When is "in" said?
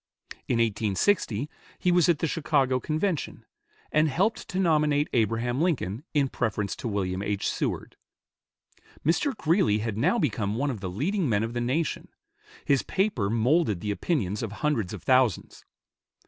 0.47-0.55, 6.15-6.27